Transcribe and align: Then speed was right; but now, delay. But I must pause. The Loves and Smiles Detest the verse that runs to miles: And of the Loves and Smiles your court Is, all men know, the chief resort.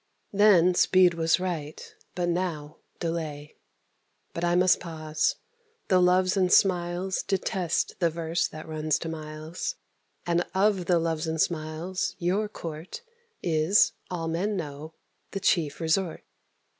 Then 0.33 0.73
speed 0.73 1.13
was 1.13 1.39
right; 1.39 1.79
but 2.15 2.27
now, 2.27 2.77
delay. 2.99 3.57
But 4.33 4.43
I 4.43 4.55
must 4.55 4.79
pause. 4.79 5.35
The 5.89 6.01
Loves 6.01 6.35
and 6.35 6.51
Smiles 6.51 7.21
Detest 7.21 7.99
the 7.99 8.09
verse 8.09 8.47
that 8.47 8.67
runs 8.67 8.97
to 8.97 9.09
miles: 9.09 9.75
And 10.25 10.43
of 10.55 10.87
the 10.87 10.97
Loves 10.97 11.27
and 11.27 11.39
Smiles 11.39 12.15
your 12.17 12.49
court 12.49 13.03
Is, 13.43 13.91
all 14.09 14.27
men 14.27 14.57
know, 14.57 14.95
the 15.33 15.39
chief 15.39 15.79
resort. 15.79 16.23